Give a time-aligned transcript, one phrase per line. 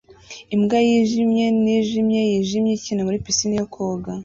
[0.55, 4.11] Imbwa yijimye nijimye yijimye ikina muri pisine yo koga